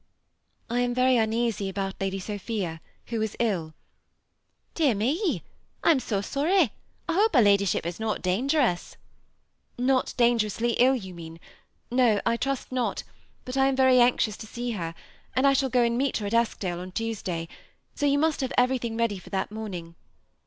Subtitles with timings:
[0.67, 3.75] I am very uneasy about Lady Sophia, who is ill."
[4.73, 5.43] Dear me!
[5.83, 6.71] I am so sony:
[7.07, 8.97] I hope her ladyship is not dangerous?
[9.77, 11.39] Not dangerously iU, you mean.
[11.91, 13.03] No, I trust not,
[13.45, 14.95] but I am very anxious to see her,
[15.35, 17.47] and I shall go and meet her at Eskdale on Tuesday,
[17.93, 19.93] so you must have everything ready for that morning.